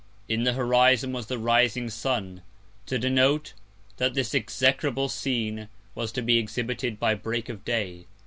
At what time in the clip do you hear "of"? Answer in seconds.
7.49-7.63